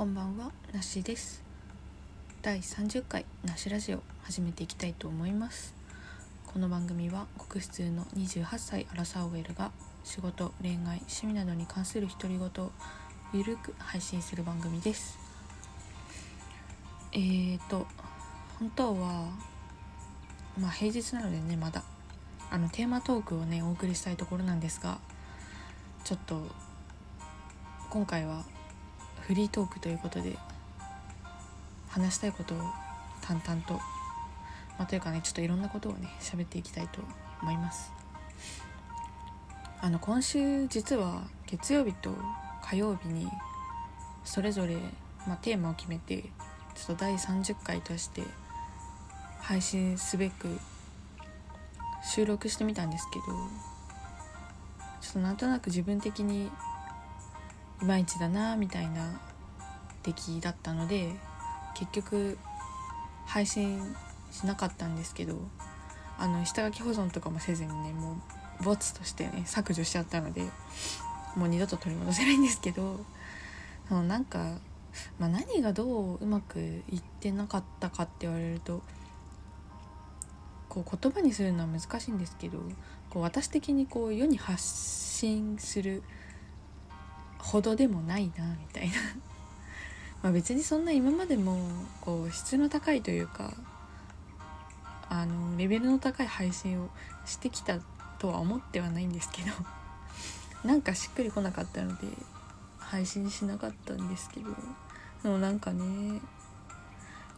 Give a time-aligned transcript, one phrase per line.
[0.00, 1.42] こんばんはなしです。
[2.40, 5.74] 第30回なしラジオ始めていきたいと思います。
[6.46, 9.72] この番組はごく普通の28歳アラサー OL が
[10.02, 12.72] 仕事恋愛趣味などに関する独り言を
[13.34, 15.18] ゆるく配信する番組です。
[17.12, 17.86] えーと
[18.58, 19.28] 本当は
[20.58, 21.84] まあ平日なのでねまだ。
[22.50, 24.98] あのテーマトークをねお送りしたいところなんですが
[26.04, 26.40] ちょっと
[27.90, 28.44] 今回は
[29.30, 30.36] フリートークということで
[31.88, 32.58] 話したいことを
[33.22, 33.80] 淡々と、ま
[34.80, 37.00] あ、というかねちょっといろんなことをね喋っていきたいと
[37.40, 37.92] 思います。
[39.80, 42.12] あの今週実は月曜日と
[42.60, 43.28] 火曜日に
[44.24, 44.74] それぞれ、
[45.28, 46.22] まあ、テーマを決めて
[46.74, 48.22] ちょっと第30回として
[49.38, 50.48] 配信すべく
[52.02, 53.26] 収録してみたんですけど
[55.00, 56.50] ちょっとなんとなく自分的に
[57.82, 59.20] いまいちだなみたいな
[60.02, 61.10] 出来だったので
[61.74, 62.38] 結局
[63.26, 63.80] 配信
[64.30, 65.36] しなかったんですけど
[66.18, 68.18] あの下書き保存とかもせずにねも
[68.60, 70.42] うボツとしてね削除しちゃったので
[71.36, 73.00] もう二度と取り戻せないんですけど
[73.88, 74.58] そのなんか、
[75.18, 78.82] まあ、何がどううまくいってなかったかって言われると
[80.68, 82.58] こう言葉にするのは難しいんですけど
[83.10, 86.02] こう私的にこう世に発信する
[87.42, 88.94] ほどでもないなみたいな。
[90.22, 91.58] ま別にそんな今までも
[92.00, 93.54] こう質の高いというか
[95.08, 96.90] あのレベルの高い配信を
[97.24, 97.78] してきた
[98.18, 99.48] とは思ってはないんですけど
[100.68, 102.06] なんかしっくりこなかったので
[102.78, 104.50] 配信しなかったんですけど
[105.22, 106.20] でもなんかね、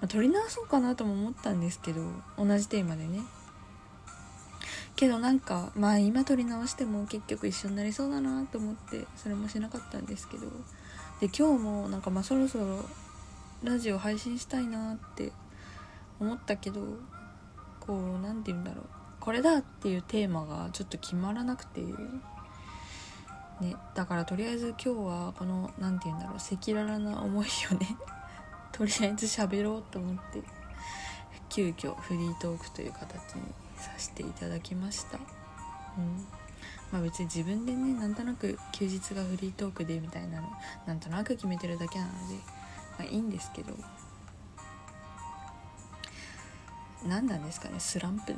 [0.00, 2.02] ま、撮り直そうかなとも思ったんですけど
[2.36, 3.20] 同じテーマでね。
[4.98, 10.46] けどなんかまあ今撮り直しても結局一緒になりそうだなと思ってそれもしなかったんですけど。
[11.20, 12.84] で今日もなんかまあそろそろ
[13.64, 15.32] ラジオ配信したいなって
[16.20, 16.80] 思ったけど
[17.80, 18.84] こう何て言うんだろう。
[19.20, 21.80] これだっていうテーマがちょっと決まらなくて。
[23.60, 27.96] ねだからとりあえず今日はこの何て言うんだろう赤裸々な思いをね
[28.70, 30.42] とりあえず喋ろうと思って
[31.48, 33.42] 急遽フリートークという形に
[33.78, 35.18] させていただきました。
[35.96, 36.26] うん。
[36.92, 40.48] まあ別に自分でねなんとなく休日がフリートークでみたいなの
[40.86, 42.34] なんとなく決めてるだけなので
[42.98, 43.72] まあいいんですけど。
[47.06, 48.34] 何なんですかねスランプ。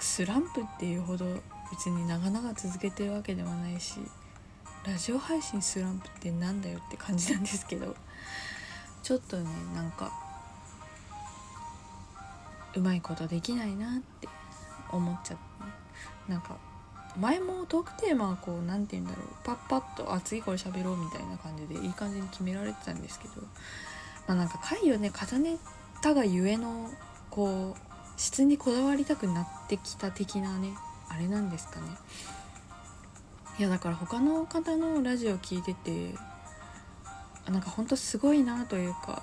[0.00, 1.24] スランプっていうほど
[1.70, 3.98] 別に長々続けてるわけではないし
[4.86, 7.96] ラジオ配信スランプってなんだよって感じなんですけど。
[9.06, 10.10] ちょっとねなんか
[12.76, 14.28] うまいことできないなって
[14.90, 15.46] 思っちゃって。
[16.28, 16.56] なんか
[17.16, 19.26] 前もトークテーマはこう何て言うんだろう。
[19.44, 23.42] パッパッとあ次これ喋ろうみたいな感じでいい感じに決められてたんですけど。
[24.26, 25.56] まあなんか回をね重ね
[26.02, 26.90] たがゆえの
[27.30, 30.74] こう質にこだわりたくなってきた的なね
[31.08, 31.86] あれなんですかね。
[33.58, 36.14] いやだから他の方のラジオ聞いてて
[37.48, 39.22] なんかほんとすごいなというか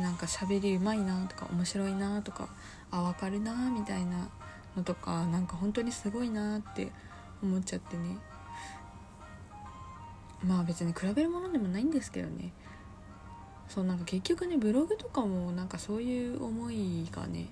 [0.00, 2.48] なんか喋りうまいなとか面白いなとか
[2.90, 4.28] あ分かるなみたいな
[4.76, 6.92] のとかなんか本当にすごいなって
[7.42, 8.18] 思っちゃってね。
[10.44, 12.52] まあ別に比べるものでもないんですけどね。
[13.68, 17.48] そうなんか結局ねブログとかもなんかそういう思いがね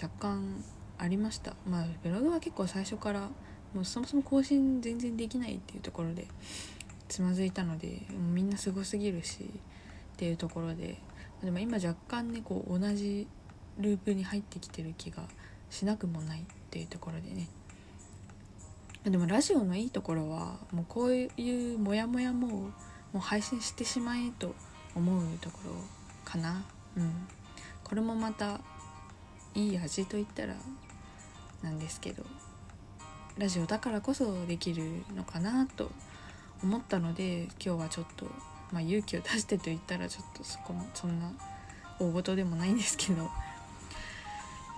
[0.00, 0.62] 若干
[0.98, 1.54] ありました。
[1.68, 3.28] まあブログは結構最初から
[3.74, 6.26] もうそもそも更新全然できないっていうところで
[7.08, 8.02] つまずいたので
[8.32, 10.98] みんなすごすぎるしっていうところで
[11.42, 13.26] でも今若干ねこう同じ
[13.78, 15.22] ループに入ってきてる気が
[15.70, 17.48] しなくもないっていうところでね。
[19.04, 22.70] でもラジオのいいところはもうこういうモヤモヤもも
[23.14, 24.54] う配信してしまえと
[24.94, 25.72] 思うところ
[26.24, 26.64] かな。
[26.96, 27.26] うん。
[27.82, 28.60] これもまた
[29.54, 30.54] いい味といったら
[31.62, 32.24] なんですけど
[33.36, 35.90] ラジオだからこそできるのかなと
[36.62, 38.26] 思ったので今日はちょっと、
[38.72, 41.32] まあ、勇気を出してと言ったらちょっとそこもそんな
[41.98, 43.28] 大事でもないんですけど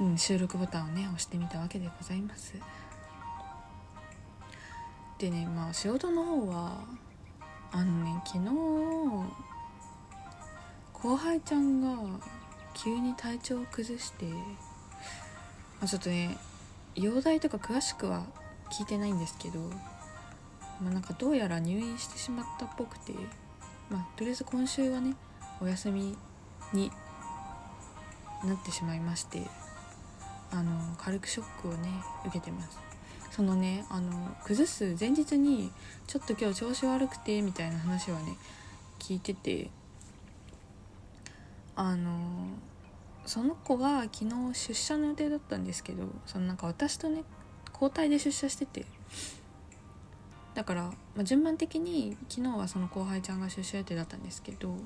[0.03, 2.55] うん、収録ボタンをね押してみたわけでございます。
[5.19, 6.81] でねまあ仕事の方は
[7.71, 8.51] あのね昨日
[10.93, 12.19] 後輩ちゃんが
[12.75, 14.41] 急に体調を崩して、ま
[15.83, 16.37] あ、ちょっとね
[16.97, 18.25] 容体とか詳しくは
[18.73, 19.61] 聞いてないんですけど、
[20.81, 23.13] まあ、なんかどうやら入院してしまったっぽくて、
[23.91, 25.17] まあ、とりあえず今週はね
[25.61, 26.17] お休み
[26.73, 26.91] に
[28.45, 29.43] なってしまいまして
[30.51, 31.89] あの軽くショックをね
[32.27, 32.79] 受けてます。
[33.31, 35.73] そのねあの崩す前日に
[36.07, 38.37] ちょっと今日調子悪くてみたいな話はね
[38.99, 39.71] 聞いてて
[41.75, 42.11] あの
[43.25, 47.23] その子が昨日出社の予定だったんですけどそのなんか私とね
[47.73, 48.85] 交代で出社してて
[50.55, 54.77] だから、まあ、順番的に昨日はその後輩ちゃんが出社予定だったんですけど、ま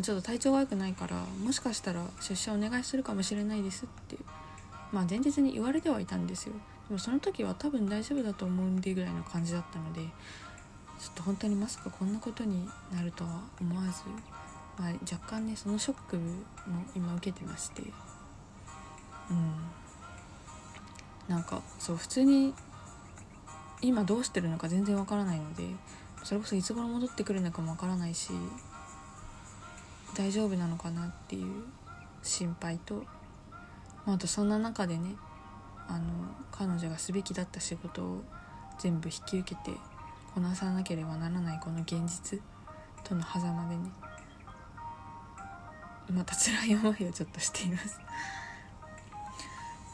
[0.00, 4.16] あ、ちょっと体調が良くないからもしかしたら出社お願いするかもしれないですって
[4.92, 6.54] まあ前日に言われてはいたんですよ。
[6.88, 10.06] でもその時は多分大丈夫だと思うんでぐらいの感じだったのでちょ
[11.10, 14.02] っと本当にまさかこんなことになるとは思わず、
[14.78, 16.22] まあ、若干ねそのショックの
[16.96, 17.82] 今受けてまして
[19.30, 19.54] うん。
[21.28, 22.54] なんかそう普通に
[23.80, 25.64] 今どうしてるのか全然わからないので
[26.24, 28.30] それこそいつ頃戻ってくるのかもわからないし
[30.16, 31.64] 大丈夫なのかなっていう
[32.22, 33.04] 心配と、
[34.04, 35.14] まあ、あとそんな中でね
[35.86, 36.04] あの
[36.50, 38.24] 彼女がすべきだった仕事を
[38.78, 39.76] 全部引き受けて
[40.34, 42.40] こなさなければならないこの現実
[43.04, 43.90] との狭間でね
[46.10, 48.00] また辛い思いをちょっとしています。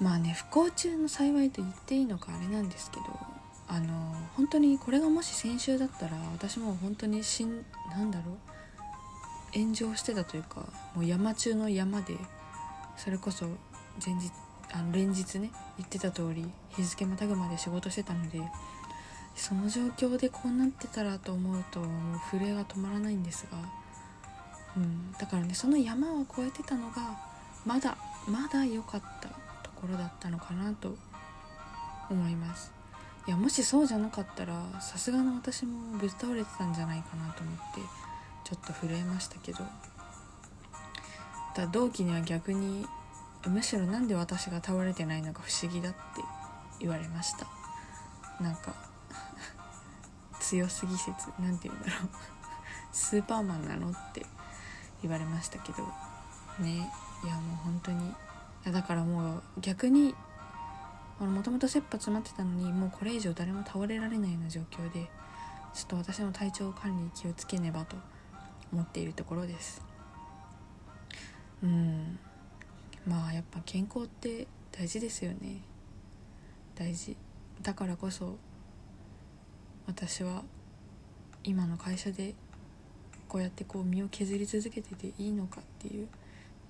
[0.00, 3.33] まあね不幸中の幸いと言っていいのかあれなんですけど
[3.68, 12.16] あの本当にこれがもし先週だったら私も本当にしんなんだろう炎上してたというかもう山中の山で
[12.96, 13.46] それこそ
[14.04, 14.30] 前日
[14.72, 18.40] あの連日ね言ってた通り日付またぐまで仕事してたので
[19.36, 23.58] その状況でこうなってたらと思うともう震えが止まらないんですが、
[24.76, 27.18] うん、だからねその山を越えてたのが
[27.64, 27.96] まだ
[28.28, 30.96] まだ良かったところだったのかなと
[32.10, 32.83] 思います。
[33.26, 37.80] いやもしそうじゃなかったらさすがの私もぶっ倒れてたんじゃないかなと思って
[38.44, 39.60] ちょっと震えましたけど。
[41.54, 42.84] だ同期には逆に
[43.46, 45.98] むしろなんで私が倒れてないのか不思議だって
[46.80, 47.46] 言われました。
[48.42, 48.74] なんか
[50.40, 52.08] 強すぎ説何て言うんだろう。
[52.92, 54.26] スーパーマンなのって
[55.02, 55.78] 言われましたけど。
[56.58, 56.90] ね。
[57.24, 58.12] いやもう本当に。
[58.72, 60.14] だからもう逆に
[61.20, 65.08] もともと切羽詰まってたのにもうこれ以上誰も倒れられないような状況で
[65.72, 67.96] ちょっと私の体調管理に気をつけねばと
[68.72, 69.82] 思っているところです。
[71.62, 72.18] うん。
[73.06, 75.62] まあやっぱ健康って大事ですよね。
[76.74, 77.16] 大事。
[77.62, 78.36] だからこそ
[79.86, 80.42] 私は
[81.42, 82.34] 今の会社で
[83.28, 86.08] こうやってこう身を削り続けてていいのかっていう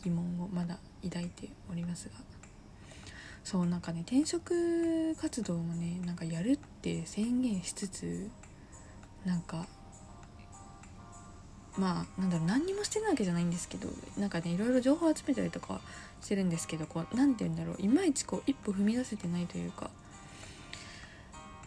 [0.02, 2.33] 疑問をまだ抱いておりますが
[3.44, 8.30] そうなんかね転職活動もねなんかやるって宣言しつつ
[9.26, 9.66] なんか
[11.76, 13.88] まあなんだろう何にもしてないわけじゃないんですけど
[14.18, 15.80] なんかねいろいろ情報集めたりとか
[16.22, 19.90] してるんですけどこう何て言うんだろういまいちこう一歩踏み出せてないというか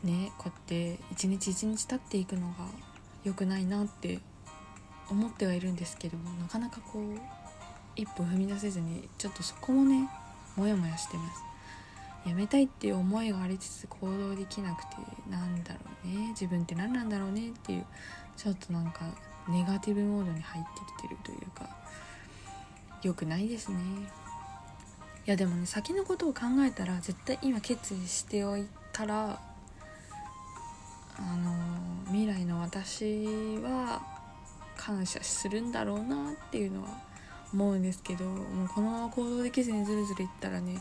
[0.04, 2.54] ねこうやって一日一日経っていくのが
[3.24, 4.20] 良くないなって
[5.12, 7.04] 思ってはいるんですけどもなかなかこう
[7.96, 10.10] 一歩踏み出せずにちょっとそこもね
[10.56, 11.47] モヤモヤしてます。
[12.28, 14.96] やめたいっていう思いがありつつ行動できなくて
[15.30, 16.30] なんだろうね。
[16.30, 17.86] 自分って何なんだろうねっていう
[18.36, 19.06] ちょっとなんか
[19.48, 21.70] ネガティブモードに入ってきてるというか
[23.02, 23.78] 良くないですね。
[25.26, 29.40] いやでもね先のことを考えたら絶対今決意しておいたら
[31.20, 31.54] あの
[32.06, 34.02] 未来の私は
[34.78, 36.90] 感謝するんだろうなっていうのは
[37.54, 40.80] 思うんですけどもうこのまま行動できずにずるずるいったらね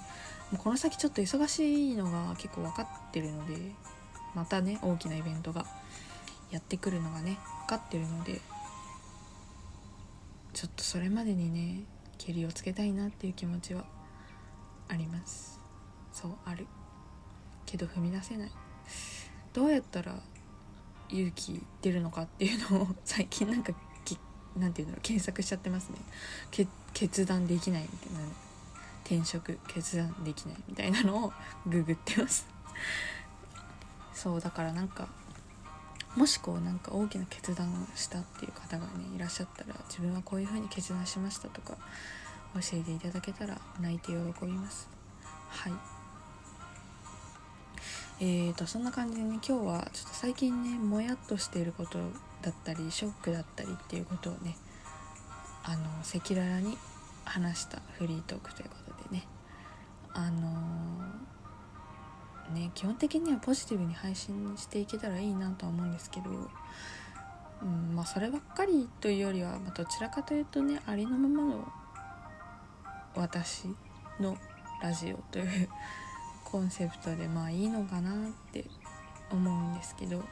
[0.53, 3.73] もうこの先ちょっと忙しいのが結構分かってるので
[4.35, 5.67] またね大きなイベントが
[6.51, 8.41] やってくるのがね分かってるので
[10.53, 11.85] ちょっとそれまでにね
[12.19, 13.85] けりをつけたいなっていう気持ちは
[14.89, 15.61] あります。
[16.13, 16.67] そうある。
[17.67, 18.51] けど踏み出せない。
[19.53, 20.21] どうやったら
[21.11, 23.73] 勇気出るのかっていうのを 最近なんか
[24.57, 25.99] なんていうんだろう検索しちゃってますね。
[26.95, 28.21] 決断できないみたいな
[29.07, 31.33] 転職決断できないみたいなのを
[31.67, 32.45] ググってます。
[34.13, 35.07] そうだからなんか
[36.17, 41.77] もしこうなんか大きな決断をしたっていう方がねいらっしゃったら自分はこういう風に決断しましたとか
[42.55, 44.89] 教えていただけたら泣いて喜びます。
[45.51, 45.73] はい。
[48.19, 51.99] えーとそんな感じでね今日はちょっと最近ねもやっとしていること
[52.41, 54.57] だったりショックだったりっていうことをね
[55.65, 56.79] あの赤裸々に
[57.27, 58.86] 話したフリートークということで。
[60.17, 60.51] あの、
[62.55, 66.31] ね基本的にはポジティブに配信していけたらいいなとは思うんですけど、
[67.63, 71.73] うんまあ、そればっかりというよりは、まあ、どちらかというとねありのままの
[73.15, 73.69] 私
[74.19, 74.39] の
[74.83, 75.69] ラジオという
[76.45, 78.65] コンセプトでまあいいのかなって
[79.31, 80.25] 思うんですけど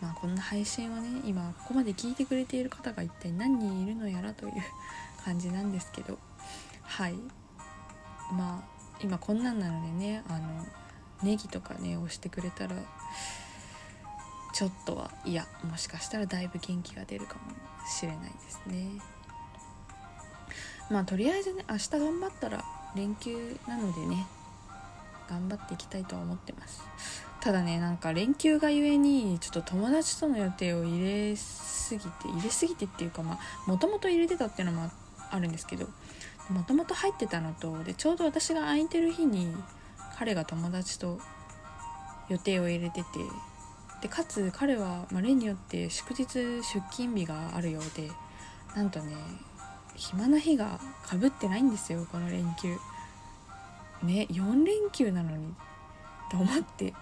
[0.00, 4.52] まあこんな配信はね今ここまで聞いてくれている方が一体何人いるのやらという
[5.24, 6.18] 感じなんですけど
[6.82, 7.14] はい。
[8.32, 8.62] ま
[9.02, 10.66] 今こんなんなのでねあの
[11.22, 12.76] ネギとかね押してくれたら
[14.52, 17.40] ちょっとはいやもしかしたらだいぶ元気が出るかも
[17.88, 19.00] しれないですね。
[20.90, 22.64] まあとりあえずね明日頑張ったら
[22.96, 24.26] 連休なのでね
[25.28, 26.82] 頑張っていきたいとは思ってます。
[27.40, 34.90] ただねなんか連休がゆえにちょっと友達との予定を入れすぎて入れすぎてっていうかまあもともと入れてたっていうのも
[35.30, 35.86] あるんですけど
[36.50, 39.54] もともと入ってたのとでちょうど私が空いてる日に
[40.18, 41.18] 彼が友達と
[42.28, 43.06] 予定を入れてて
[44.02, 48.10] でかつ彼は、ま、例によって祝日出勤日があるようで
[48.74, 49.14] なんとね
[49.94, 52.76] 暇な日がかぶってないんですよこの連休。
[54.02, 55.54] ね4連休なのに
[56.30, 56.94] と思って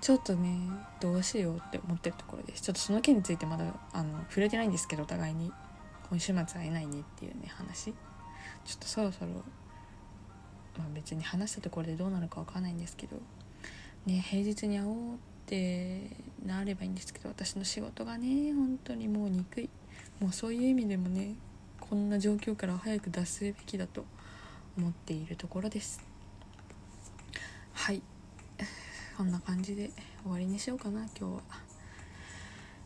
[0.00, 0.58] ちょっとね
[0.98, 2.62] どうしようって思ってるところです。
[2.62, 5.52] ちょっとその件についてまだあの触れてないんですけどお互いに。
[6.08, 7.94] 今週末会えないねっていうね話。
[8.64, 9.28] ちょっとそろそろ
[10.78, 13.16] まあ別に話したところでどうなるかわかんないんですけど
[14.06, 16.10] ね平日に会おうって
[16.44, 19.70] なればいいんですけど私の仕事がね本当にもう憎い。
[20.20, 21.34] もうそういう意味でもね
[21.80, 24.04] こんな状況から早く脱するべきだと
[24.76, 26.00] 思っているところです。
[27.72, 28.02] はい。
[29.16, 29.90] こんな感じで
[30.22, 31.69] 終わりにしようかな今日は。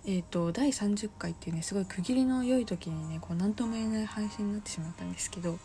[0.06, 5.58] え、ー、と第30回っていうねすごい区切りの良い時にねこう何とも言えない配信になってしまったんですけど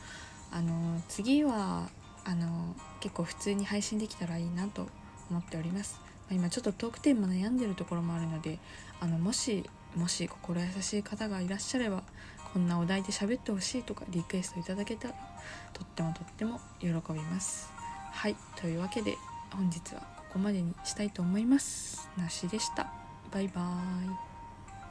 [0.51, 1.89] あの次は
[2.25, 4.87] あの結構普通に配信できたらいいなと
[5.29, 5.99] 思っております。
[6.29, 8.59] ま今ちょっとトークテーマ悩んでるところもあるので
[8.99, 12.03] あのもしもし心優しい方がいらっしゃれば
[12.53, 15.13] こんなお題で喋ってほしいとかリクエストいただけたら
[15.73, 17.71] とってもとっても喜びます。
[18.11, 19.17] はいというわけで
[19.51, 22.09] 本日はここまでにしたいと思います。
[22.17, 22.91] なしでした。
[23.31, 24.28] バイバーイ。